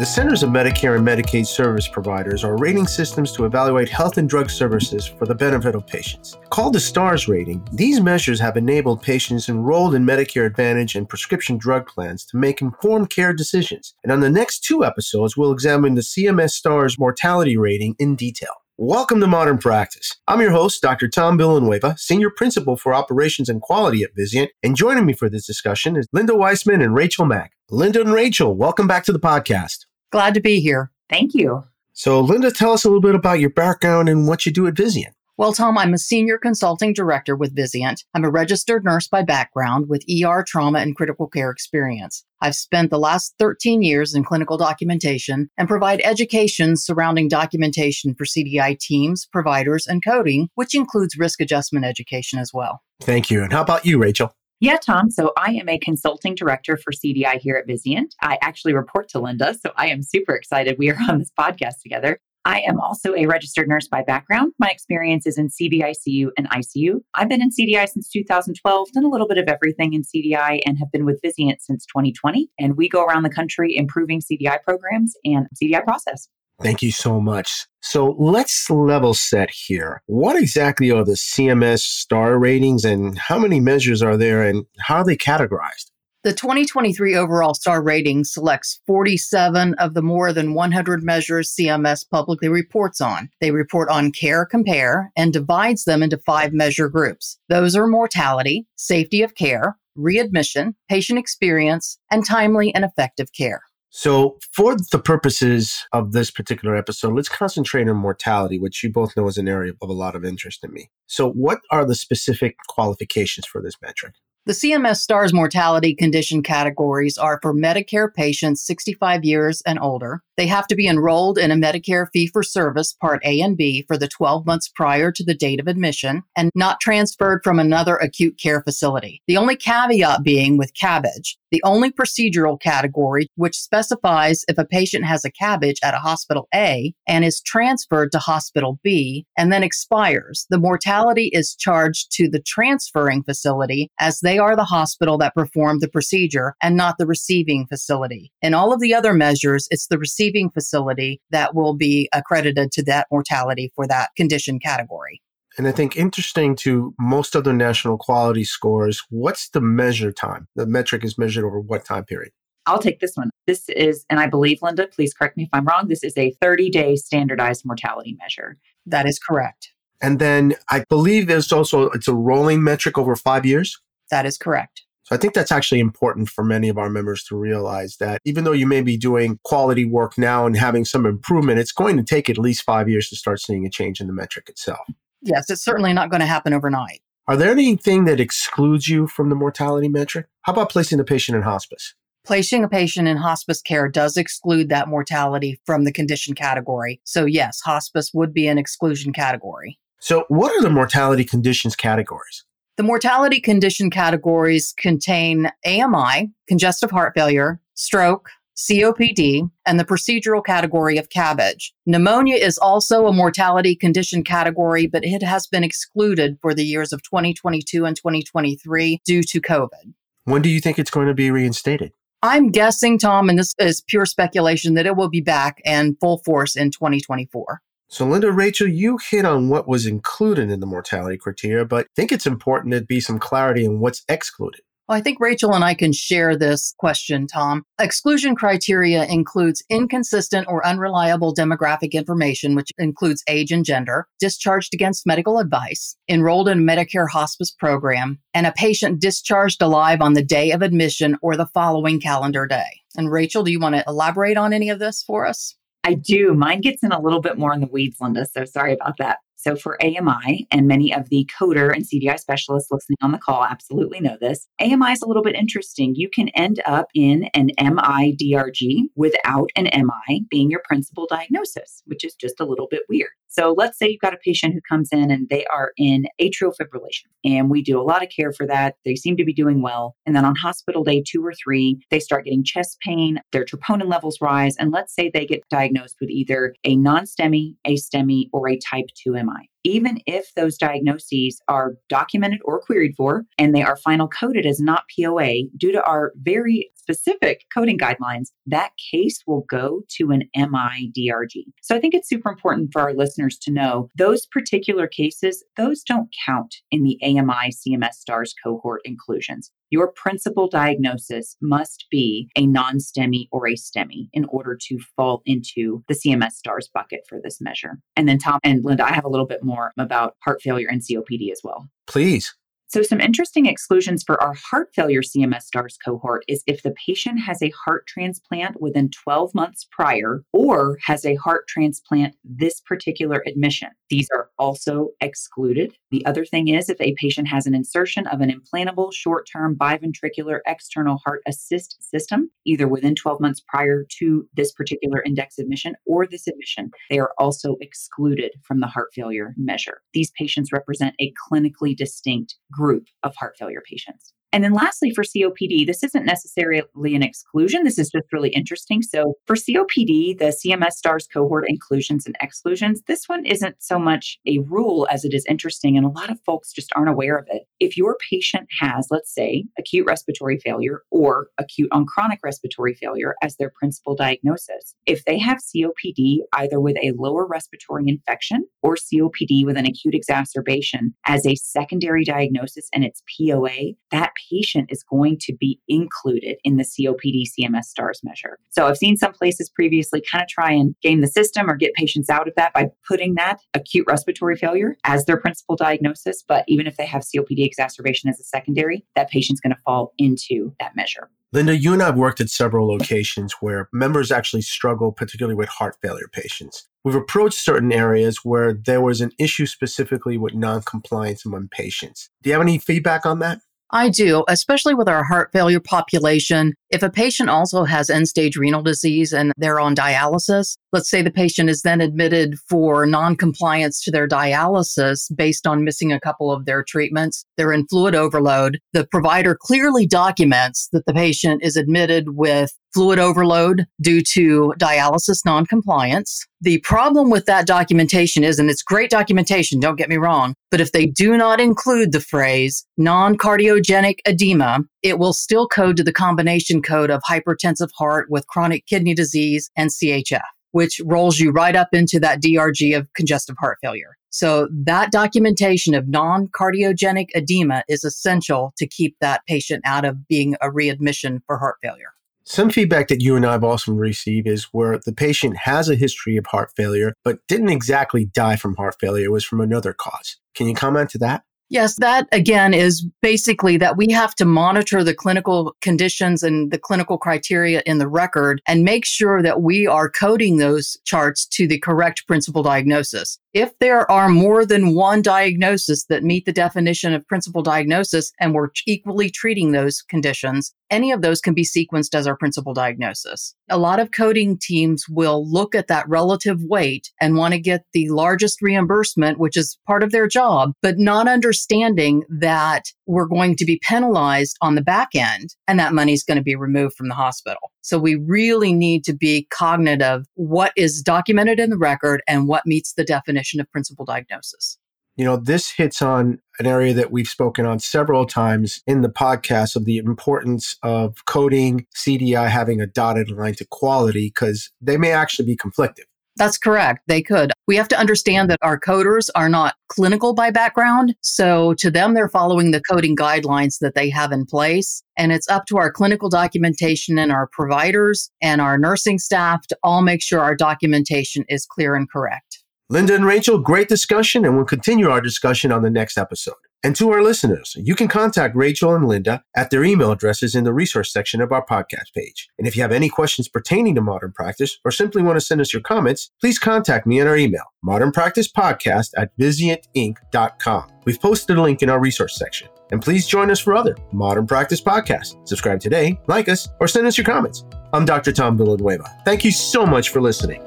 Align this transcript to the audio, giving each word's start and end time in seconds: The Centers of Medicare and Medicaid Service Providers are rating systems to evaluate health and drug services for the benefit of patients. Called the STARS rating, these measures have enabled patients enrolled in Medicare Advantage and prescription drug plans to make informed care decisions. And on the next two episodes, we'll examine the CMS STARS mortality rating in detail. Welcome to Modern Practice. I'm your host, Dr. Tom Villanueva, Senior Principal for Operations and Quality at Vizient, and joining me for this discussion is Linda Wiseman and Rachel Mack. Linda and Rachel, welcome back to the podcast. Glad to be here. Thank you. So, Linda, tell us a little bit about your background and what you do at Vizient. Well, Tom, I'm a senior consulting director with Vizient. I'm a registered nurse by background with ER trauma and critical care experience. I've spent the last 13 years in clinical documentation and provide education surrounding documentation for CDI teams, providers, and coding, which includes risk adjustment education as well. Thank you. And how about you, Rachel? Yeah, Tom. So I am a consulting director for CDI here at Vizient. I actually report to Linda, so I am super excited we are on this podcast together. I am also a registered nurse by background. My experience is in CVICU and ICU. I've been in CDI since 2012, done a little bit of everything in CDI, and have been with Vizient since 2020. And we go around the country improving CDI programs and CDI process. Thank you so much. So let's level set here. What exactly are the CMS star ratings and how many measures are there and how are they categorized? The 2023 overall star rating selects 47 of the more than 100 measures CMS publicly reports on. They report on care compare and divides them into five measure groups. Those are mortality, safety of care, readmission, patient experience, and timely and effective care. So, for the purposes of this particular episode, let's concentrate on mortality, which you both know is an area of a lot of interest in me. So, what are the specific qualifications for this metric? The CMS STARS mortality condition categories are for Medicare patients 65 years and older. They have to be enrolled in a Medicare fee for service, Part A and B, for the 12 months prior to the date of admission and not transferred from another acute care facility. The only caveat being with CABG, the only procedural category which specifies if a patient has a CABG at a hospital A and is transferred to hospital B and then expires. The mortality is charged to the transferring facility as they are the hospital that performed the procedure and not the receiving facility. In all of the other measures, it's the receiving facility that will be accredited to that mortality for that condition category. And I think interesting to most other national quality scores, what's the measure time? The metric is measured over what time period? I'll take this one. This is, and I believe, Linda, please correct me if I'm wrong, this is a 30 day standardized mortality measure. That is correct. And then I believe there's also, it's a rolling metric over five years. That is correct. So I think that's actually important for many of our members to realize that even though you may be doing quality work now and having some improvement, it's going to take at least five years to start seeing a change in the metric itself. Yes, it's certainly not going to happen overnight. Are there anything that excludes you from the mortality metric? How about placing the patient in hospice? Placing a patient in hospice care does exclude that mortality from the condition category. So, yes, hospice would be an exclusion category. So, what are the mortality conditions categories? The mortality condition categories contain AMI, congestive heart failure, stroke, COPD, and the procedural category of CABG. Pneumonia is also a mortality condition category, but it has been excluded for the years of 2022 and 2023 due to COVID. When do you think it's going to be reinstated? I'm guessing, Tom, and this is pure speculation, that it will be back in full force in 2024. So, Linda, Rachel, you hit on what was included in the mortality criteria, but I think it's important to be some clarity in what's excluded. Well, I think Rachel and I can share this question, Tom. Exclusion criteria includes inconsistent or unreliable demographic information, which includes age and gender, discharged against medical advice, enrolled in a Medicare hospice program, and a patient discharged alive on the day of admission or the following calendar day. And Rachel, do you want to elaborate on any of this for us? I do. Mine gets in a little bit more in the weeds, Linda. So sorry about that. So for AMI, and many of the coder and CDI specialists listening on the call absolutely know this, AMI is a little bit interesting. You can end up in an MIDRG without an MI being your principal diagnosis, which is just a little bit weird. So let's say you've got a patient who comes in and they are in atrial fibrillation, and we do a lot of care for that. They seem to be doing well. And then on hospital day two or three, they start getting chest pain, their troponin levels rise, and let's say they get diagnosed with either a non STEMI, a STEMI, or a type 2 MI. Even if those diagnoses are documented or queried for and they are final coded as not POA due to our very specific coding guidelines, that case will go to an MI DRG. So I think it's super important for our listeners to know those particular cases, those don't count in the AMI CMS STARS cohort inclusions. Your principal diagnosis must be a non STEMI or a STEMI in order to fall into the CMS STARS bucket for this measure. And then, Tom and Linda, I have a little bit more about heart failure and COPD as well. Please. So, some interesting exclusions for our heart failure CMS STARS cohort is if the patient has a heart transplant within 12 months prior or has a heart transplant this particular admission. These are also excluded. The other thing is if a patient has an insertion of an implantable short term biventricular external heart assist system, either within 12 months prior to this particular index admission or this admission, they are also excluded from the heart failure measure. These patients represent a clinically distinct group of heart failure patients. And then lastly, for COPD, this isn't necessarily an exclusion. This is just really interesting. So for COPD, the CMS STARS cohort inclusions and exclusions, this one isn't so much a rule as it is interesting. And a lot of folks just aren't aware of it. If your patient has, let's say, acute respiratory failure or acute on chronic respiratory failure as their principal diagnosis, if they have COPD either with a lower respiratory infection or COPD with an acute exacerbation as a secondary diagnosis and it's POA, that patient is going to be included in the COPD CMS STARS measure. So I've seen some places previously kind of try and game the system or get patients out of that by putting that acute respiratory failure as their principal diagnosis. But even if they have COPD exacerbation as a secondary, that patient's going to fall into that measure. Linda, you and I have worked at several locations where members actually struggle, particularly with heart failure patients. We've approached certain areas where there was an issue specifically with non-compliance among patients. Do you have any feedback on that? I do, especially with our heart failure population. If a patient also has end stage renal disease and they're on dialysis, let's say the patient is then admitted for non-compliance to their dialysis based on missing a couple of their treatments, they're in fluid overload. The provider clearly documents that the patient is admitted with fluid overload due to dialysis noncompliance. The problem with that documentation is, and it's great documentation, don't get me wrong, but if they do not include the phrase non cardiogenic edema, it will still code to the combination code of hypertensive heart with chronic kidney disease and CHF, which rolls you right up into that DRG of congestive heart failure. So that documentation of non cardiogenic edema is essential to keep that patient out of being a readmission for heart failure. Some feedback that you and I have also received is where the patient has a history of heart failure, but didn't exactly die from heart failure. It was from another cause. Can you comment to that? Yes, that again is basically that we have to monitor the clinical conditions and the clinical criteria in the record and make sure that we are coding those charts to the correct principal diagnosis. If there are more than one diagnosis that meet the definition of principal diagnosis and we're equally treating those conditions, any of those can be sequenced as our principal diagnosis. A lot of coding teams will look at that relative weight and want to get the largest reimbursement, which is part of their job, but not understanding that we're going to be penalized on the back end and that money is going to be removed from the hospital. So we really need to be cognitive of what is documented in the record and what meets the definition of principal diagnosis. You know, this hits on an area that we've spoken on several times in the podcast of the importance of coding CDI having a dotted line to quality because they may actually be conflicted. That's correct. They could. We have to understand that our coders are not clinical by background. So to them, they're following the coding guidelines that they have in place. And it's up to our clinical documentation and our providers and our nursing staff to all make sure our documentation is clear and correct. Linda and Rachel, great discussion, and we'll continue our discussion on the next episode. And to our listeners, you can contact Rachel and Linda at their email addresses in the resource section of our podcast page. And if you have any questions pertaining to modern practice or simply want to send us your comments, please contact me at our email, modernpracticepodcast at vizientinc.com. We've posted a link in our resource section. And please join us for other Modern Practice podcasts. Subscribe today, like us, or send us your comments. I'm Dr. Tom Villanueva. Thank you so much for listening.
The 0.00 0.06
Centers 0.06 0.42
of 0.42 0.48
Medicare 0.48 0.96
and 0.96 1.06
Medicaid 1.06 1.46
Service 1.46 1.86
Providers 1.86 2.42
are 2.42 2.56
rating 2.56 2.86
systems 2.86 3.32
to 3.32 3.44
evaluate 3.44 3.90
health 3.90 4.16
and 4.16 4.26
drug 4.26 4.48
services 4.48 5.06
for 5.06 5.26
the 5.26 5.34
benefit 5.34 5.74
of 5.74 5.86
patients. 5.86 6.38
Called 6.48 6.72
the 6.72 6.80
STARS 6.80 7.28
rating, 7.28 7.62
these 7.70 8.00
measures 8.00 8.40
have 8.40 8.56
enabled 8.56 9.02
patients 9.02 9.50
enrolled 9.50 9.94
in 9.94 10.06
Medicare 10.06 10.46
Advantage 10.46 10.94
and 10.94 11.06
prescription 11.06 11.58
drug 11.58 11.86
plans 11.86 12.24
to 12.24 12.38
make 12.38 12.62
informed 12.62 13.10
care 13.10 13.34
decisions. 13.34 13.94
And 14.02 14.10
on 14.10 14.20
the 14.20 14.30
next 14.30 14.60
two 14.60 14.86
episodes, 14.86 15.36
we'll 15.36 15.52
examine 15.52 15.96
the 15.96 16.00
CMS 16.00 16.52
STARS 16.52 16.98
mortality 16.98 17.58
rating 17.58 17.94
in 17.98 18.16
detail. 18.16 18.54
Welcome 18.78 19.20
to 19.20 19.26
Modern 19.26 19.58
Practice. 19.58 20.16
I'm 20.26 20.40
your 20.40 20.52
host, 20.52 20.80
Dr. 20.80 21.08
Tom 21.08 21.36
Villanueva, 21.36 21.96
Senior 21.98 22.30
Principal 22.30 22.78
for 22.78 22.94
Operations 22.94 23.50
and 23.50 23.60
Quality 23.60 24.02
at 24.02 24.16
Vizient, 24.16 24.48
and 24.62 24.74
joining 24.74 25.04
me 25.04 25.12
for 25.12 25.28
this 25.28 25.44
discussion 25.44 25.94
is 25.94 26.08
Linda 26.14 26.34
Wiseman 26.34 26.80
and 26.80 26.94
Rachel 26.94 27.26
Mack. 27.26 27.52
Linda 27.68 28.00
and 28.00 28.14
Rachel, 28.14 28.56
welcome 28.56 28.86
back 28.86 29.04
to 29.04 29.12
the 29.12 29.20
podcast. 29.20 29.84
Glad 30.10 30.34
to 30.34 30.40
be 30.40 30.60
here. 30.60 30.90
Thank 31.08 31.34
you. 31.34 31.64
So, 31.92 32.20
Linda, 32.20 32.50
tell 32.50 32.72
us 32.72 32.84
a 32.84 32.88
little 32.88 33.00
bit 33.00 33.14
about 33.14 33.40
your 33.40 33.50
background 33.50 34.08
and 34.08 34.26
what 34.26 34.46
you 34.46 34.52
do 34.52 34.66
at 34.66 34.74
Vizient. 34.74 35.12
Well, 35.36 35.54
Tom, 35.54 35.78
I'm 35.78 35.94
a 35.94 35.98
senior 35.98 36.36
consulting 36.36 36.92
director 36.92 37.34
with 37.34 37.56
Vizient. 37.56 38.04
I'm 38.14 38.24
a 38.24 38.30
registered 38.30 38.84
nurse 38.84 39.08
by 39.08 39.22
background 39.22 39.88
with 39.88 40.04
ER 40.06 40.44
trauma 40.46 40.80
and 40.80 40.94
critical 40.94 41.28
care 41.28 41.50
experience. 41.50 42.26
I've 42.42 42.54
spent 42.54 42.90
the 42.90 42.98
last 42.98 43.34
13 43.38 43.80
years 43.80 44.14
in 44.14 44.22
clinical 44.22 44.58
documentation 44.58 45.48
and 45.56 45.66
provide 45.66 46.02
education 46.04 46.76
surrounding 46.76 47.28
documentation 47.28 48.14
for 48.14 48.26
CDI 48.26 48.78
teams, 48.78 49.26
providers, 49.32 49.86
and 49.86 50.04
coding, 50.04 50.48
which 50.56 50.74
includes 50.74 51.16
risk 51.16 51.40
adjustment 51.40 51.86
education 51.86 52.38
as 52.38 52.52
well. 52.52 52.82
Thank 53.00 53.30
you. 53.30 53.42
And 53.42 53.50
how 53.50 53.62
about 53.62 53.86
you, 53.86 53.96
Rachel? 53.96 54.34
Yeah, 54.62 54.76
Tom. 54.76 55.10
So 55.10 55.32
I 55.38 55.52
am 55.52 55.70
a 55.70 55.78
consulting 55.78 56.34
director 56.34 56.76
for 56.76 56.92
CDI 56.92 57.40
here 57.40 57.56
at 57.56 57.66
Vizient. 57.66 58.10
I 58.20 58.36
actually 58.42 58.74
report 58.74 59.08
to 59.08 59.18
Linda, 59.18 59.54
so 59.54 59.72
I 59.76 59.88
am 59.88 60.02
super 60.02 60.34
excited 60.34 60.76
we 60.78 60.90
are 60.90 60.98
on 61.08 61.18
this 61.18 61.32
podcast 61.38 61.80
together. 61.82 62.20
I 62.44 62.60
am 62.60 62.78
also 62.78 63.14
a 63.14 63.24
registered 63.24 63.68
nurse 63.68 63.88
by 63.88 64.02
background. 64.02 64.52
My 64.58 64.68
experience 64.68 65.26
is 65.26 65.38
in 65.38 65.48
CVICU 65.48 66.28
and 66.36 66.48
ICU. 66.50 67.00
I've 67.14 67.30
been 67.30 67.40
in 67.40 67.48
CDI 67.48 67.88
since 67.88 68.10
2012, 68.10 68.92
done 68.92 69.04
a 69.04 69.08
little 69.08 69.26
bit 69.26 69.38
of 69.38 69.48
everything 69.48 69.94
in 69.94 70.02
CDI, 70.02 70.60
and 70.66 70.78
have 70.78 70.92
been 70.92 71.06
with 71.06 71.20
Vizient 71.24 71.56
since 71.60 71.86
2020. 71.86 72.50
And 72.58 72.76
we 72.76 72.86
go 72.86 73.04
around 73.04 73.22
the 73.22 73.30
country 73.30 73.74
improving 73.74 74.20
CDI 74.20 74.62
programs 74.62 75.14
and 75.24 75.46
CDI 75.62 75.84
process. 75.84 76.28
Thank 76.62 76.82
you 76.82 76.92
so 76.92 77.20
much. 77.20 77.66
So 77.80 78.14
let's 78.18 78.68
level 78.68 79.14
set 79.14 79.50
here. 79.50 80.02
What 80.06 80.36
exactly 80.36 80.90
are 80.90 81.04
the 81.04 81.12
CMS 81.12 81.80
star 81.80 82.38
ratings 82.38 82.84
and 82.84 83.18
how 83.18 83.38
many 83.38 83.60
measures 83.60 84.02
are 84.02 84.16
there 84.16 84.42
and 84.42 84.66
how 84.78 84.96
are 84.96 85.04
they 85.04 85.16
categorized? 85.16 85.90
The 86.22 86.34
2023 86.34 87.16
overall 87.16 87.54
star 87.54 87.82
rating 87.82 88.24
selects 88.24 88.78
47 88.86 89.72
of 89.74 89.94
the 89.94 90.02
more 90.02 90.34
than 90.34 90.52
100 90.52 91.02
measures 91.02 91.50
CMS 91.58 92.04
publicly 92.10 92.48
reports 92.48 93.00
on. 93.00 93.30
They 93.40 93.52
report 93.52 93.88
on 93.88 94.12
care 94.12 94.44
compare 94.44 95.10
and 95.16 95.32
divides 95.32 95.84
them 95.84 96.02
into 96.02 96.18
five 96.18 96.52
measure 96.52 96.90
groups. 96.90 97.38
Those 97.48 97.74
are 97.74 97.86
mortality, 97.86 98.66
safety 98.76 99.22
of 99.22 99.34
care, 99.34 99.78
readmission, 99.96 100.76
patient 100.90 101.18
experience, 101.18 101.98
and 102.10 102.22
timely 102.22 102.74
and 102.74 102.84
effective 102.84 103.32
care. 103.32 103.62
So, 103.92 104.38
for 104.52 104.76
the 104.76 105.00
purposes 105.00 105.84
of 105.92 106.12
this 106.12 106.30
particular 106.30 106.76
episode, 106.76 107.14
let's 107.14 107.28
concentrate 107.28 107.88
on 107.88 107.96
mortality, 107.96 108.58
which 108.58 108.84
you 108.84 108.90
both 108.90 109.16
know 109.16 109.26
is 109.26 109.36
an 109.36 109.48
area 109.48 109.72
of 109.82 109.88
a 109.88 109.92
lot 109.92 110.14
of 110.14 110.24
interest 110.24 110.62
in 110.62 110.72
me. 110.72 110.90
So, 111.08 111.28
what 111.28 111.58
are 111.72 111.84
the 111.84 111.96
specific 111.96 112.56
qualifications 112.68 113.46
for 113.46 113.60
this 113.60 113.74
metric? 113.82 114.14
The 114.46 114.54
CMS 114.54 114.96
STARS 114.96 115.34
mortality 115.34 115.94
condition 115.94 116.42
categories 116.42 117.18
are 117.18 117.38
for 117.42 117.52
Medicare 117.52 118.12
patients 118.12 118.64
65 118.66 119.22
years 119.22 119.60
and 119.66 119.78
older. 119.78 120.22
They 120.38 120.46
have 120.46 120.66
to 120.68 120.74
be 120.74 120.88
enrolled 120.88 121.36
in 121.36 121.50
a 121.50 121.56
Medicare 121.56 122.06
fee 122.10 122.26
for 122.26 122.42
service, 122.42 122.94
Part 122.94 123.20
A 123.24 123.42
and 123.42 123.54
B, 123.54 123.84
for 123.86 123.98
the 123.98 124.08
12 124.08 124.46
months 124.46 124.66
prior 124.66 125.12
to 125.12 125.22
the 125.22 125.34
date 125.34 125.60
of 125.60 125.68
admission 125.68 126.22
and 126.36 126.50
not 126.54 126.80
transferred 126.80 127.42
from 127.44 127.58
another 127.58 127.96
acute 127.96 128.38
care 128.38 128.62
facility. 128.62 129.20
The 129.26 129.36
only 129.36 129.56
caveat 129.56 130.22
being 130.22 130.56
with 130.56 130.72
CABG, 130.72 131.36
the 131.50 131.62
only 131.64 131.90
procedural 131.90 132.60
category 132.60 133.28
which 133.36 133.56
specifies 133.56 134.44
if 134.48 134.58
a 134.58 134.64
patient 134.64 135.04
has 135.04 135.24
a 135.24 135.30
CABG 135.30 135.76
at 135.82 135.94
a 135.94 135.98
hospital 135.98 136.48
A 136.54 136.92
and 137.06 137.24
is 137.24 137.40
transferred 137.40 138.12
to 138.12 138.18
hospital 138.18 138.78
B 138.82 139.26
and 139.36 139.52
then 139.52 139.62
expires. 139.62 140.46
The 140.50 140.58
mortality 140.58 141.30
is 141.32 141.54
charged 141.54 142.12
to 142.12 142.28
the 142.28 142.42
transferring 142.42 143.22
facility 143.22 143.90
as 144.00 144.20
they 144.20 144.38
are 144.38 144.56
the 144.56 144.64
hospital 144.64 145.18
that 145.18 145.34
performed 145.34 145.80
the 145.80 145.88
procedure 145.88 146.54
and 146.62 146.76
not 146.76 146.96
the 146.98 147.06
receiving 147.06 147.66
facility. 147.66 148.32
In 148.42 148.54
all 148.54 148.72
of 148.72 148.80
the 148.80 148.94
other 148.94 149.12
measures, 149.12 149.66
it's 149.70 149.86
the 149.86 149.98
receiving 149.98 150.50
facility 150.50 151.20
that 151.30 151.54
will 151.54 151.74
be 151.74 152.08
accredited 152.12 152.72
to 152.72 152.84
that 152.84 153.06
mortality 153.10 153.72
for 153.74 153.86
that 153.86 154.10
condition 154.16 154.58
category. 154.58 155.20
And 155.58 155.66
I 155.66 155.72
think 155.72 155.96
interesting 155.96 156.54
to 156.56 156.94
most 156.98 157.34
other 157.34 157.52
national 157.52 157.98
quality 157.98 158.44
scores, 158.44 159.02
what's 159.10 159.48
the 159.50 159.60
measure 159.60 160.12
time? 160.12 160.46
The 160.54 160.66
metric 160.66 161.04
is 161.04 161.18
measured 161.18 161.44
over 161.44 161.60
what 161.60 161.84
time 161.84 162.04
period? 162.04 162.32
I'll 162.66 162.78
take 162.78 163.00
this 163.00 163.16
one. 163.16 163.30
This 163.46 163.68
is, 163.68 164.04
and 164.10 164.20
I 164.20 164.26
believe, 164.26 164.62
Linda, 164.62 164.86
please 164.86 165.12
correct 165.12 165.36
me 165.36 165.44
if 165.44 165.48
I'm 165.52 165.64
wrong, 165.64 165.88
this 165.88 166.04
is 166.04 166.16
a 166.16 166.32
30 166.40 166.70
day 166.70 166.96
standardized 166.96 167.64
mortality 167.64 168.16
measure. 168.20 168.58
That 168.86 169.06
is 169.06 169.18
correct. 169.18 169.72
And 170.00 170.18
then 170.18 170.54
I 170.70 170.84
believe 170.88 171.26
there's 171.26 171.52
also, 171.52 171.90
it's 171.90 172.08
a 172.08 172.14
rolling 172.14 172.62
metric 172.62 172.96
over 172.96 173.16
five 173.16 173.44
years. 173.44 173.78
That 174.10 174.26
is 174.26 174.38
correct. 174.38 174.82
So 175.04 175.16
I 175.16 175.18
think 175.18 175.34
that's 175.34 175.50
actually 175.50 175.80
important 175.80 176.28
for 176.28 176.44
many 176.44 176.68
of 176.68 176.78
our 176.78 176.88
members 176.88 177.24
to 177.24 177.36
realize 177.36 177.96
that 177.96 178.20
even 178.24 178.44
though 178.44 178.52
you 178.52 178.66
may 178.66 178.80
be 178.80 178.96
doing 178.96 179.40
quality 179.42 179.84
work 179.84 180.16
now 180.16 180.46
and 180.46 180.56
having 180.56 180.84
some 180.84 181.04
improvement, 181.04 181.58
it's 181.58 181.72
going 181.72 181.96
to 181.96 182.04
take 182.04 182.30
at 182.30 182.38
least 182.38 182.62
five 182.62 182.88
years 182.88 183.08
to 183.08 183.16
start 183.16 183.40
seeing 183.40 183.66
a 183.66 183.70
change 183.70 184.00
in 184.00 184.06
the 184.06 184.12
metric 184.12 184.48
itself. 184.48 184.86
Yes, 185.22 185.50
it's 185.50 185.62
certainly 185.62 185.92
not 185.92 186.10
going 186.10 186.20
to 186.20 186.26
happen 186.26 186.52
overnight. 186.52 187.00
Are 187.28 187.36
there 187.36 187.50
anything 187.50 188.06
that 188.06 188.20
excludes 188.20 188.88
you 188.88 189.06
from 189.06 189.28
the 189.28 189.36
mortality 189.36 189.88
metric? 189.88 190.26
How 190.42 190.52
about 190.52 190.70
placing 190.70 190.98
the 190.98 191.04
patient 191.04 191.36
in 191.36 191.42
hospice? 191.42 191.94
Placing 192.24 192.64
a 192.64 192.68
patient 192.68 193.08
in 193.08 193.16
hospice 193.16 193.62
care 193.62 193.88
does 193.88 194.16
exclude 194.16 194.68
that 194.68 194.88
mortality 194.88 195.60
from 195.64 195.84
the 195.84 195.92
condition 195.92 196.34
category. 196.34 197.00
So, 197.04 197.24
yes, 197.24 197.60
hospice 197.60 198.12
would 198.12 198.34
be 198.34 198.46
an 198.46 198.58
exclusion 198.58 199.12
category. 199.12 199.78
So, 200.00 200.24
what 200.28 200.52
are 200.52 200.62
the 200.62 200.70
mortality 200.70 201.24
conditions 201.24 201.76
categories? 201.76 202.44
The 202.76 202.82
mortality 202.82 203.40
condition 203.40 203.90
categories 203.90 204.74
contain 204.76 205.50
AMI, 205.66 206.30
congestive 206.48 206.90
heart 206.90 207.12
failure, 207.14 207.60
stroke, 207.74 208.30
COPD, 208.68 209.50
and 209.66 209.80
the 209.80 209.84
procedural 209.84 210.44
category 210.44 210.98
of 210.98 211.08
CABG. 211.08 211.70
Pneumonia 211.86 212.36
is 212.36 212.58
also 212.58 213.06
a 213.06 213.12
mortality 213.12 213.74
condition 213.74 214.22
category, 214.22 214.86
but 214.86 215.04
it 215.04 215.22
has 215.22 215.46
been 215.46 215.64
excluded 215.64 216.38
for 216.42 216.54
the 216.54 216.64
years 216.64 216.92
of 216.92 217.02
2022 217.02 217.84
and 217.84 217.96
2023 217.96 219.00
due 219.04 219.22
to 219.22 219.40
COVID. 219.40 219.94
When 220.24 220.42
do 220.42 220.48
you 220.48 220.60
think 220.60 220.78
it's 220.78 220.90
going 220.90 221.08
to 221.08 221.14
be 221.14 221.30
reinstated? 221.30 221.92
I'm 222.22 222.50
guessing, 222.50 222.98
Tom, 222.98 223.30
and 223.30 223.38
this 223.38 223.54
is 223.58 223.80
pure 223.80 224.04
speculation, 224.04 224.74
that 224.74 224.84
it 224.84 224.94
will 224.94 225.08
be 225.08 225.22
back 225.22 225.62
in 225.64 225.96
full 226.00 226.18
force 226.18 226.54
in 226.54 226.70
2024. 226.70 227.62
So, 227.88 228.06
Linda, 228.06 228.30
Rachel, 228.30 228.68
you 228.68 228.98
hit 228.98 229.24
on 229.24 229.48
what 229.48 229.66
was 229.66 229.86
included 229.86 230.50
in 230.50 230.60
the 230.60 230.66
mortality 230.66 231.16
criteria, 231.16 231.64
but 231.64 231.86
I 231.86 231.88
think 231.96 232.12
it's 232.12 232.26
important 232.26 232.72
to 232.74 232.82
be 232.82 233.00
some 233.00 233.18
clarity 233.18 233.64
in 233.64 233.80
what's 233.80 234.04
excluded. 234.08 234.60
Well, 234.90 234.98
I 234.98 235.02
think 235.02 235.20
Rachel 235.20 235.54
and 235.54 235.62
I 235.62 235.74
can 235.74 235.92
share 235.92 236.36
this 236.36 236.74
question, 236.76 237.28
Tom. 237.28 237.64
Exclusion 237.80 238.34
criteria 238.34 239.04
includes 239.04 239.62
inconsistent 239.70 240.48
or 240.48 240.66
unreliable 240.66 241.32
demographic 241.32 241.92
information, 241.92 242.56
which 242.56 242.72
includes 242.76 243.22
age 243.28 243.52
and 243.52 243.64
gender, 243.64 244.08
discharged 244.18 244.74
against 244.74 245.06
medical 245.06 245.38
advice, 245.38 245.94
enrolled 246.08 246.48
in 246.48 246.58
a 246.58 246.62
Medicare 246.62 247.08
hospice 247.08 247.52
program, 247.52 248.18
and 248.34 248.48
a 248.48 248.52
patient 248.56 249.00
discharged 249.00 249.62
alive 249.62 250.00
on 250.00 250.14
the 250.14 250.24
day 250.24 250.50
of 250.50 250.60
admission 250.60 251.16
or 251.22 251.36
the 251.36 251.46
following 251.46 252.00
calendar 252.00 252.44
day. 252.44 252.80
And 252.96 253.12
Rachel, 253.12 253.44
do 253.44 253.52
you 253.52 253.60
want 253.60 253.76
to 253.76 253.84
elaborate 253.86 254.36
on 254.36 254.52
any 254.52 254.70
of 254.70 254.80
this 254.80 255.04
for 255.04 255.24
us? 255.24 255.54
I 255.84 255.94
do. 255.94 256.34
Mine 256.34 256.62
gets 256.62 256.82
in 256.82 256.90
a 256.90 257.00
little 257.00 257.20
bit 257.20 257.38
more 257.38 257.54
in 257.54 257.60
the 257.60 257.68
weeds, 257.68 257.98
Linda. 258.00 258.26
So 258.26 258.44
sorry 258.44 258.72
about 258.72 258.96
that. 258.98 259.18
So 259.42 259.56
for 259.56 259.82
AMI, 259.82 260.46
and 260.50 260.68
many 260.68 260.94
of 260.94 261.08
the 261.08 261.26
coder 261.40 261.74
and 261.74 261.82
CDI 261.82 262.20
specialists 262.20 262.70
listening 262.70 262.98
on 263.00 263.12
the 263.12 263.18
call 263.18 263.42
absolutely 263.42 263.98
know 263.98 264.18
this, 264.20 264.46
AMI 264.60 264.92
is 264.92 265.00
a 265.00 265.06
little 265.06 265.22
bit 265.22 265.34
interesting. 265.34 265.94
You 265.94 266.10
can 266.10 266.28
end 266.30 266.60
up 266.66 266.88
in 266.94 267.24
an 267.32 267.48
MIDRG 267.58 268.88
without 268.96 269.48
an 269.56 269.70
MI 269.72 270.26
being 270.28 270.50
your 270.50 270.60
principal 270.64 271.06
diagnosis, 271.08 271.82
which 271.86 272.04
is 272.04 272.14
just 272.14 272.38
a 272.38 272.44
little 272.44 272.68
bit 272.70 272.82
weird. 272.90 273.08
So 273.30 273.54
let's 273.56 273.78
say 273.78 273.88
you've 273.88 274.00
got 274.00 274.12
a 274.12 274.18
patient 274.18 274.54
who 274.54 274.60
comes 274.68 274.88
in 274.92 275.10
and 275.10 275.28
they 275.28 275.44
are 275.46 275.72
in 275.76 276.06
atrial 276.20 276.52
fibrillation, 276.60 277.06
and 277.24 277.48
we 277.48 277.62
do 277.62 277.80
a 277.80 277.82
lot 277.82 278.02
of 278.02 278.10
care 278.10 278.32
for 278.32 278.46
that. 278.48 278.74
They 278.84 278.96
seem 278.96 279.16
to 279.16 279.24
be 279.24 279.32
doing 279.32 279.62
well. 279.62 279.94
And 280.04 280.16
then 280.16 280.24
on 280.24 280.34
hospital 280.34 280.82
day 280.82 281.02
two 281.06 281.24
or 281.24 281.32
three, 281.32 281.78
they 281.90 282.00
start 282.00 282.24
getting 282.24 282.42
chest 282.42 282.78
pain, 282.84 283.20
their 283.32 283.44
troponin 283.44 283.88
levels 283.88 284.18
rise, 284.20 284.56
and 284.56 284.72
let's 284.72 284.94
say 284.94 285.10
they 285.12 285.26
get 285.26 285.48
diagnosed 285.48 285.96
with 286.00 286.10
either 286.10 286.54
a 286.64 286.74
non 286.76 287.04
STEMI, 287.04 287.54
a 287.64 287.76
STEMI, 287.76 288.26
or 288.32 288.48
a 288.48 288.58
type 288.58 288.86
2 289.02 289.12
MI. 289.12 289.49
Even 289.64 289.98
if 290.06 290.32
those 290.34 290.56
diagnoses 290.56 291.40
are 291.48 291.74
documented 291.88 292.40
or 292.44 292.60
queried 292.60 292.94
for 292.96 293.24
and 293.38 293.54
they 293.54 293.62
are 293.62 293.76
final 293.76 294.08
coded 294.08 294.46
as 294.46 294.60
not 294.60 294.84
POA 294.96 295.44
due 295.56 295.72
to 295.72 295.82
our 295.82 296.12
very 296.22 296.70
specific 296.74 297.44
coding 297.54 297.78
guidelines, 297.78 298.28
that 298.46 298.72
case 298.90 299.22
will 299.26 299.44
go 299.48 299.82
to 299.88 300.10
an 300.10 300.22
MI 300.34 300.90
DRG. 300.96 301.44
So 301.62 301.76
I 301.76 301.80
think 301.80 301.94
it's 301.94 302.08
super 302.08 302.30
important 302.30 302.70
for 302.72 302.82
our 302.82 302.94
listeners 302.94 303.38
to 303.42 303.52
know 303.52 303.88
those 303.96 304.26
particular 304.26 304.86
cases, 304.86 305.44
those 305.56 305.82
don't 305.82 306.08
count 306.26 306.56
in 306.70 306.82
the 306.82 306.98
AMI 307.02 307.50
CMS 307.50 307.94
STARS 307.94 308.34
cohort 308.42 308.80
inclusions. 308.84 309.52
Your 309.70 309.92
principal 309.92 310.48
diagnosis 310.48 311.36
must 311.40 311.86
be 311.90 312.28
a 312.36 312.46
non 312.46 312.78
STEMI 312.78 313.28
or 313.30 313.48
a 313.48 313.54
STEMI 313.54 314.08
in 314.12 314.24
order 314.26 314.58
to 314.68 314.78
fall 314.96 315.22
into 315.26 315.84
the 315.86 315.94
CMS 315.94 316.32
STARS 316.32 316.68
bucket 316.74 317.00
for 317.08 317.20
this 317.22 317.40
measure. 317.40 317.78
And 317.96 318.08
then, 318.08 318.18
Tom 318.18 318.40
and 318.42 318.64
Linda, 318.64 318.84
I 318.84 318.92
have 318.92 319.04
a 319.04 319.08
little 319.08 319.26
bit 319.26 319.44
more 319.44 319.72
about 319.78 320.16
heart 320.24 320.42
failure 320.42 320.68
and 320.68 320.82
COPD 320.82 321.30
as 321.30 321.40
well. 321.44 321.68
Please. 321.86 322.34
So, 322.72 322.82
some 322.82 323.00
interesting 323.00 323.46
exclusions 323.46 324.04
for 324.04 324.22
our 324.22 324.34
heart 324.34 324.68
failure 324.76 325.02
CMS 325.02 325.42
STARS 325.42 325.76
cohort 325.84 326.24
is 326.28 326.44
if 326.46 326.62
the 326.62 326.70
patient 326.86 327.18
has 327.18 327.42
a 327.42 327.52
heart 327.64 327.84
transplant 327.88 328.60
within 328.60 328.90
12 328.90 329.34
months 329.34 329.66
prior 329.72 330.22
or 330.32 330.78
has 330.84 331.04
a 331.04 331.16
heart 331.16 331.48
transplant 331.48 332.14
this 332.24 332.60
particular 332.60 333.24
admission. 333.26 333.70
These 333.88 334.06
are 334.14 334.29
also 334.40 334.88
excluded. 335.00 335.76
The 335.90 336.04
other 336.06 336.24
thing 336.24 336.48
is 336.48 336.68
if 336.68 336.80
a 336.80 336.94
patient 336.96 337.28
has 337.28 337.46
an 337.46 337.54
insertion 337.54 338.06
of 338.06 338.20
an 338.20 338.30
implantable 338.30 338.92
short 338.92 339.28
term 339.30 339.54
biventricular 339.54 340.40
external 340.46 340.98
heart 341.04 341.22
assist 341.26 341.76
system, 341.82 342.30
either 342.44 342.66
within 342.66 342.94
12 342.94 343.20
months 343.20 343.42
prior 343.46 343.84
to 343.98 344.26
this 344.34 344.50
particular 344.50 345.02
index 345.02 345.38
admission 345.38 345.74
or 345.86 346.06
this 346.06 346.26
admission, 346.26 346.70
they 346.88 346.98
are 346.98 347.12
also 347.18 347.56
excluded 347.60 348.32
from 348.42 348.60
the 348.60 348.66
heart 348.66 348.88
failure 348.94 349.34
measure. 349.36 349.82
These 349.92 350.10
patients 350.12 350.50
represent 350.52 350.94
a 350.98 351.12
clinically 351.30 351.76
distinct 351.76 352.36
group 352.50 352.86
of 353.02 353.14
heart 353.16 353.36
failure 353.38 353.62
patients. 353.68 354.14
And 354.32 354.44
then 354.44 354.52
lastly, 354.52 354.92
for 354.94 355.02
COPD, 355.02 355.66
this 355.66 355.82
isn't 355.82 356.04
necessarily 356.04 356.94
an 356.94 357.02
exclusion. 357.02 357.64
This 357.64 357.78
is 357.78 357.90
just 357.90 358.12
really 358.12 358.30
interesting. 358.30 358.82
So 358.82 359.14
for 359.26 359.34
COPD, 359.34 360.18
the 360.18 360.26
CMS 360.26 360.72
STARS 360.72 361.08
cohort 361.12 361.44
inclusions 361.48 362.06
and 362.06 362.16
exclusions, 362.20 362.82
this 362.86 363.08
one 363.08 363.24
isn't 363.24 363.56
so 363.58 363.78
much 363.78 364.18
a 364.26 364.38
rule 364.38 364.86
as 364.90 365.04
it 365.04 365.14
is 365.14 365.26
interesting. 365.28 365.76
And 365.76 365.84
a 365.84 365.90
lot 365.90 366.10
of 366.10 366.20
folks 366.24 366.52
just 366.52 366.72
aren't 366.76 366.90
aware 366.90 367.16
of 367.16 367.26
it. 367.28 367.42
If 367.58 367.76
your 367.76 367.96
patient 368.08 368.48
has, 368.60 368.86
let's 368.90 369.12
say, 369.12 369.44
acute 369.58 369.86
respiratory 369.86 370.38
failure 370.38 370.82
or 370.90 371.28
acute 371.38 371.68
on 371.72 371.86
chronic 371.86 372.20
respiratory 372.22 372.74
failure 372.74 373.14
as 373.22 373.36
their 373.36 373.50
principal 373.50 373.96
diagnosis, 373.96 374.74
if 374.86 375.04
they 375.04 375.18
have 375.18 375.38
COPD 375.38 376.18
either 376.34 376.60
with 376.60 376.76
a 376.76 376.92
lower 376.96 377.26
respiratory 377.26 377.84
infection 377.88 378.46
or 378.62 378.76
COPD 378.76 379.44
with 379.44 379.56
an 379.56 379.66
acute 379.66 379.94
exacerbation 379.94 380.94
as 381.06 381.26
a 381.26 381.34
secondary 381.34 382.04
diagnosis 382.04 382.68
and 382.72 382.84
it's 382.84 383.02
POA, 383.18 383.72
that 383.90 384.12
patient 384.28 384.70
is 384.70 384.82
going 384.82 385.18
to 385.20 385.34
be 385.34 385.60
included 385.68 386.36
in 386.44 386.56
the 386.56 386.64
COPD 386.64 387.24
CMS 387.38 387.64
STARS 387.64 388.00
measure. 388.02 388.38
So 388.50 388.66
I've 388.66 388.76
seen 388.76 388.96
some 388.96 389.12
places 389.12 389.48
previously 389.48 390.02
kind 390.10 390.22
of 390.22 390.28
try 390.28 390.52
and 390.52 390.74
game 390.82 391.00
the 391.00 391.08
system 391.08 391.48
or 391.48 391.56
get 391.56 391.74
patients 391.74 392.10
out 392.10 392.28
of 392.28 392.34
that 392.36 392.52
by 392.52 392.68
putting 392.86 393.14
that 393.14 393.40
acute 393.54 393.86
respiratory 393.86 394.36
failure 394.36 394.76
as 394.84 395.04
their 395.04 395.16
principal 395.16 395.56
diagnosis. 395.56 396.24
But 396.26 396.44
even 396.48 396.66
if 396.66 396.76
they 396.76 396.86
have 396.86 397.02
COPD 397.02 397.44
exacerbation 397.44 398.08
as 398.10 398.20
a 398.20 398.24
secondary, 398.24 398.84
that 398.96 399.10
patient's 399.10 399.40
going 399.40 399.54
to 399.54 399.62
fall 399.62 399.92
into 399.98 400.54
that 400.60 400.76
measure. 400.76 401.10
Linda, 401.32 401.56
you 401.56 401.72
and 401.72 401.80
I 401.80 401.86
have 401.86 401.96
worked 401.96 402.20
at 402.20 402.28
several 402.28 402.66
locations 402.66 403.34
where 403.34 403.68
members 403.72 404.10
actually 404.10 404.42
struggle, 404.42 404.90
particularly 404.90 405.36
with 405.36 405.48
heart 405.48 405.76
failure 405.80 406.08
patients. 406.10 406.66
We've 406.82 406.96
approached 406.96 407.38
certain 407.38 407.72
areas 407.72 408.24
where 408.24 408.52
there 408.52 408.80
was 408.80 409.00
an 409.00 409.12
issue 409.16 409.46
specifically 409.46 410.18
with 410.18 410.34
non-compliance 410.34 411.24
among 411.24 411.48
patients. 411.48 412.10
Do 412.22 412.30
you 412.30 412.34
have 412.34 412.42
any 412.42 412.58
feedback 412.58 413.06
on 413.06 413.20
that? 413.20 413.38
I 413.72 413.88
do, 413.88 414.24
especially 414.28 414.74
with 414.74 414.88
our 414.88 415.04
heart 415.04 415.30
failure 415.32 415.60
population. 415.60 416.54
If 416.70 416.84
a 416.84 416.90
patient 416.90 417.30
also 417.30 417.64
has 417.64 417.90
end 417.90 418.08
stage 418.08 418.36
renal 418.36 418.62
disease 418.62 419.12
and 419.12 419.32
they're 419.36 419.58
on 419.58 419.74
dialysis, 419.74 420.56
let's 420.72 420.88
say 420.88 421.02
the 421.02 421.10
patient 421.10 421.50
is 421.50 421.62
then 421.62 421.80
admitted 421.80 422.36
for 422.48 422.86
non-compliance 422.86 423.82
to 423.82 423.90
their 423.90 424.06
dialysis 424.06 425.10
based 425.16 425.48
on 425.48 425.64
missing 425.64 425.92
a 425.92 425.98
couple 425.98 426.30
of 426.30 426.44
their 426.44 426.62
treatments, 426.62 427.24
they're 427.36 427.52
in 427.52 427.66
fluid 427.66 427.96
overload. 427.96 428.60
The 428.72 428.86
provider 428.86 429.36
clearly 429.40 429.84
documents 429.84 430.68
that 430.72 430.86
the 430.86 430.94
patient 430.94 431.42
is 431.42 431.56
admitted 431.56 432.10
with 432.16 432.52
fluid 432.72 432.98
overload 432.98 433.66
due 433.80 434.00
to 434.00 434.54
dialysis 434.58 435.24
noncompliance. 435.24 436.24
The 436.40 436.58
problem 436.60 437.10
with 437.10 437.26
that 437.26 437.46
documentation 437.46 438.24
is, 438.24 438.38
and 438.38 438.48
it's 438.48 438.62
great 438.62 438.90
documentation, 438.90 439.60
don't 439.60 439.76
get 439.76 439.88
me 439.88 439.96
wrong, 439.96 440.34
but 440.50 440.60
if 440.60 440.72
they 440.72 440.86
do 440.86 441.16
not 441.16 441.40
include 441.40 441.92
the 441.92 442.00
phrase 442.00 442.64
non 442.76 443.18
cardiogenic 443.18 443.96
edema, 444.06 444.60
it 444.82 444.98
will 444.98 445.12
still 445.12 445.46
code 445.46 445.76
to 445.76 445.84
the 445.84 445.92
combination 445.92 446.59
code 446.62 446.90
of 446.90 447.02
hypertensive 447.08 447.70
heart 447.76 448.08
with 448.10 448.26
chronic 448.26 448.66
kidney 448.66 448.94
disease 448.94 449.50
and 449.56 449.70
CHF, 449.70 450.22
which 450.52 450.80
rolls 450.84 451.18
you 451.18 451.30
right 451.30 451.56
up 451.56 451.68
into 451.72 452.00
that 452.00 452.22
DRG 452.22 452.76
of 452.76 452.92
congestive 452.94 453.36
heart 453.38 453.58
failure. 453.62 453.96
So 454.10 454.48
that 454.64 454.90
documentation 454.90 455.74
of 455.74 455.88
non 455.88 456.28
cardiogenic 456.28 457.08
edema 457.14 457.62
is 457.68 457.84
essential 457.84 458.52
to 458.58 458.66
keep 458.66 458.96
that 459.00 459.24
patient 459.26 459.62
out 459.64 459.84
of 459.84 460.08
being 460.08 460.36
a 460.40 460.50
readmission 460.50 461.22
for 461.26 461.38
heart 461.38 461.56
failure. 461.62 461.92
Some 462.24 462.50
feedback 462.50 462.88
that 462.88 463.00
you 463.00 463.16
and 463.16 463.24
I 463.24 463.32
have 463.32 463.44
also 463.44 463.72
received 463.72 464.28
is 464.28 464.44
where 464.52 464.78
the 464.84 464.92
patient 464.92 465.36
has 465.38 465.68
a 465.68 465.74
history 465.74 466.16
of 466.16 466.26
heart 466.26 466.52
failure, 466.56 466.94
but 467.02 467.18
didn't 467.26 467.48
exactly 467.48 468.04
die 468.04 468.36
from 468.36 468.56
heart 468.56 468.76
failure. 468.80 469.06
It 469.06 469.12
was 469.12 469.24
from 469.24 469.40
another 469.40 469.72
cause. 469.72 470.16
Can 470.34 470.46
you 470.46 470.54
comment 470.54 470.90
to 470.90 470.98
that? 470.98 471.24
Yes, 471.52 471.74
that 471.80 472.06
again 472.12 472.54
is 472.54 472.86
basically 473.02 473.56
that 473.56 473.76
we 473.76 473.90
have 473.90 474.14
to 474.14 474.24
monitor 474.24 474.84
the 474.84 474.94
clinical 474.94 475.56
conditions 475.60 476.22
and 476.22 476.52
the 476.52 476.58
clinical 476.58 476.96
criteria 476.96 477.60
in 477.66 477.78
the 477.78 477.88
record 477.88 478.40
and 478.46 478.64
make 478.64 478.84
sure 478.84 479.20
that 479.20 479.42
we 479.42 479.66
are 479.66 479.90
coding 479.90 480.36
those 480.36 480.78
charts 480.84 481.26
to 481.26 481.48
the 481.48 481.58
correct 481.58 482.06
principal 482.06 482.44
diagnosis. 482.44 483.18
If 483.32 483.56
there 483.60 483.88
are 483.88 484.08
more 484.08 484.44
than 484.44 484.74
one 484.74 485.02
diagnosis 485.02 485.84
that 485.84 486.02
meet 486.02 486.26
the 486.26 486.32
definition 486.32 486.92
of 486.92 487.06
principal 487.06 487.42
diagnosis 487.42 488.10
and 488.18 488.34
we're 488.34 488.48
equally 488.66 489.08
treating 489.08 489.52
those 489.52 489.82
conditions, 489.82 490.52
any 490.68 490.90
of 490.90 491.00
those 491.00 491.20
can 491.20 491.32
be 491.32 491.44
sequenced 491.44 491.94
as 491.94 492.08
our 492.08 492.16
principal 492.16 492.54
diagnosis. 492.54 493.34
A 493.48 493.58
lot 493.58 493.78
of 493.78 493.92
coding 493.92 494.36
teams 494.36 494.88
will 494.88 495.30
look 495.30 495.54
at 495.54 495.68
that 495.68 495.88
relative 495.88 496.42
weight 496.42 496.90
and 497.00 497.16
want 497.16 497.34
to 497.34 497.40
get 497.40 497.64
the 497.72 497.88
largest 497.90 498.42
reimbursement, 498.42 499.18
which 499.18 499.36
is 499.36 499.58
part 499.64 499.84
of 499.84 499.92
their 499.92 500.08
job, 500.08 500.52
but 500.60 500.78
not 500.78 501.06
understanding 501.06 502.02
that 502.08 502.64
we're 502.86 503.06
going 503.06 503.36
to 503.36 503.44
be 503.44 503.60
penalized 503.62 504.36
on 504.42 504.56
the 504.56 504.62
back 504.62 504.88
end 504.96 505.36
and 505.46 505.58
that 505.60 505.72
money 505.72 505.92
is 505.92 506.02
going 506.02 506.18
to 506.18 506.22
be 506.22 506.34
removed 506.34 506.74
from 506.76 506.88
the 506.88 506.94
hospital. 506.94 507.52
So 507.62 507.78
we 507.78 507.96
really 507.96 508.52
need 508.52 508.84
to 508.84 508.94
be 508.94 509.26
cognitive 509.30 510.00
of 510.00 510.06
what 510.14 510.52
is 510.56 510.82
documented 510.82 511.38
in 511.38 511.50
the 511.50 511.58
record 511.58 512.02
and 512.08 512.26
what 512.26 512.46
meets 512.46 512.74
the 512.74 512.84
definition 512.84 513.40
of 513.40 513.50
principal 513.50 513.84
diagnosis. 513.84 514.58
You 514.96 515.04
know, 515.04 515.16
this 515.16 515.50
hits 515.50 515.80
on 515.80 516.18
an 516.38 516.46
area 516.46 516.74
that 516.74 516.90
we've 516.90 517.08
spoken 517.08 517.46
on 517.46 517.58
several 517.58 518.06
times 518.06 518.62
in 518.66 518.82
the 518.82 518.88
podcast 518.88 519.56
of 519.56 519.64
the 519.64 519.78
importance 519.78 520.56
of 520.62 521.04
coding 521.06 521.66
CDI 521.74 522.28
having 522.28 522.60
a 522.60 522.66
dotted 522.66 523.10
line 523.10 523.34
to 523.34 523.46
quality 523.50 524.08
because 524.08 524.50
they 524.60 524.76
may 524.76 524.92
actually 524.92 525.26
be 525.26 525.36
conflicted. 525.36 525.86
That's 526.20 526.36
correct. 526.36 526.82
They 526.86 527.00
could. 527.00 527.32
We 527.46 527.56
have 527.56 527.68
to 527.68 527.78
understand 527.78 528.28
that 528.28 528.38
our 528.42 528.60
coders 528.60 529.08
are 529.14 529.30
not 529.30 529.54
clinical 529.68 530.12
by 530.12 530.30
background. 530.30 530.94
So 531.00 531.54
to 531.54 531.70
them, 531.70 531.94
they're 531.94 532.10
following 532.10 532.50
the 532.50 532.60
coding 532.70 532.94
guidelines 532.94 533.58
that 533.60 533.74
they 533.74 533.88
have 533.88 534.12
in 534.12 534.26
place. 534.26 534.82
And 534.98 535.12
it's 535.12 535.30
up 535.30 535.46
to 535.46 535.56
our 535.56 535.72
clinical 535.72 536.10
documentation 536.10 536.98
and 536.98 537.10
our 537.10 537.26
providers 537.32 538.10
and 538.20 538.42
our 538.42 538.58
nursing 538.58 538.98
staff 538.98 539.46
to 539.46 539.56
all 539.62 539.80
make 539.80 540.02
sure 540.02 540.20
our 540.20 540.36
documentation 540.36 541.24
is 541.30 541.46
clear 541.46 541.74
and 541.74 541.90
correct. 541.90 542.44
Linda 542.68 542.94
and 542.94 543.06
Rachel, 543.06 543.38
great 543.38 543.70
discussion, 543.70 544.26
and 544.26 544.36
we'll 544.36 544.44
continue 544.44 544.90
our 544.90 545.00
discussion 545.00 545.50
on 545.50 545.62
the 545.62 545.70
next 545.70 545.96
episode. 545.96 546.34
And 546.62 546.76
to 546.76 546.90
our 546.90 547.02
listeners, 547.02 547.56
you 547.56 547.74
can 547.74 547.88
contact 547.88 548.36
Rachel 548.36 548.74
and 548.74 548.86
Linda 548.86 549.22
at 549.34 549.50
their 549.50 549.64
email 549.64 549.92
addresses 549.92 550.34
in 550.34 550.44
the 550.44 550.52
resource 550.52 550.92
section 550.92 551.22
of 551.22 551.32
our 551.32 551.44
podcast 551.44 551.94
page. 551.96 552.28
And 552.38 552.46
if 552.46 552.54
you 552.54 552.60
have 552.62 552.72
any 552.72 552.90
questions 552.90 553.28
pertaining 553.28 553.74
to 553.76 553.80
modern 553.80 554.12
practice 554.12 554.58
or 554.64 554.70
simply 554.70 555.00
want 555.02 555.16
to 555.16 555.22
send 555.22 555.40
us 555.40 555.54
your 555.54 555.62
comments, 555.62 556.10
please 556.20 556.38
contact 556.38 556.86
me 556.86 557.00
at 557.00 557.06
our 557.06 557.16
email, 557.16 557.44
modernpracticepodcast 557.64 558.90
at 558.98 559.16
vizientinc.com. 559.18 560.68
We've 560.84 561.00
posted 561.00 561.38
a 561.38 561.42
link 561.42 561.62
in 561.62 561.70
our 561.70 561.80
resource 561.80 562.16
section. 562.16 562.48
And 562.72 562.82
please 562.82 563.06
join 563.06 563.30
us 563.30 563.40
for 563.40 563.54
other 563.54 563.76
Modern 563.92 564.26
Practice 564.26 564.60
podcasts. 564.60 565.16
Subscribe 565.26 565.60
today, 565.60 565.98
like 566.08 566.28
us, 566.28 566.48
or 566.60 566.68
send 566.68 566.86
us 566.86 566.96
your 566.96 567.04
comments. 567.04 567.44
I'm 567.72 567.84
Dr. 567.84 568.12
Tom 568.12 568.36
Villanueva. 568.36 569.00
Thank 569.04 569.24
you 569.24 569.32
so 569.32 569.66
much 569.66 569.88
for 569.88 570.00
listening. 570.00 570.42